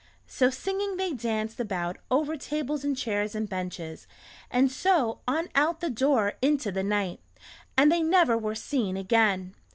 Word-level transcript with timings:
So 0.25 0.49
singing 0.49 0.97
they 0.97 1.13
danced 1.13 1.59
about 1.59 1.97
over 2.09 2.35
tables 2.35 2.83
and 2.83 2.97
chairs 2.97 3.35
and 3.35 3.47
benches 3.47 4.07
and 4.49 4.71
so 4.71 5.19
on 5.27 5.49
out 5.53 5.79
the 5.79 5.91
door 5.91 6.33
into 6.41 6.71
the 6.71 6.81
night, 6.81 7.19
and 7.77 7.91
they 7.91 8.01
never 8.01 8.35
were 8.35 8.55
seen 8.55 8.97
again. 8.97 9.53